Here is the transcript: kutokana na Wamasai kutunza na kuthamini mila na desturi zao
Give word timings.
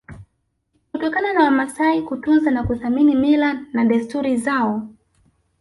kutokana 0.91 1.33
na 1.33 1.43
Wamasai 1.43 2.01
kutunza 2.01 2.51
na 2.51 2.63
kuthamini 2.63 3.15
mila 3.15 3.53
na 3.73 3.85
desturi 3.85 4.37
zao 4.37 4.87